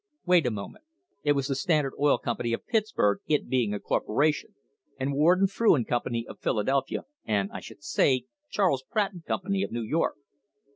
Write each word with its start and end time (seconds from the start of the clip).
Wait 0.25 0.47
a 0.47 0.49
moment. 0.49 0.83
It 1.23 1.33
was 1.33 1.45
the 1.47 1.53
Standard 1.53 1.93
Oil 1.99 2.17
Company 2.17 2.53
of 2.53 2.65
Pittsburg, 2.65 3.19
it 3.27 3.47
being 3.47 3.71
a 3.71 3.79
corporation, 3.79 4.55
and 4.99 5.13
Warden, 5.13 5.45
Frew 5.45 5.75
and 5.75 5.87
Company, 5.87 6.25
of 6.27 6.39
Philadelphia, 6.41 7.03
and, 7.23 7.51
I 7.51 7.59
should 7.59 7.83
say, 7.83 8.25
Charles 8.49 8.81
Pratt 8.81 9.13
and 9.13 9.23
Company, 9.23 9.61
of 9.61 9.71
New 9.71 9.83
York. 9.83 10.15